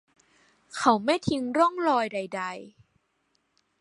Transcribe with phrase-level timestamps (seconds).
[0.77, 2.79] เขาไม่ทิ้งร่องรอยใด ๆ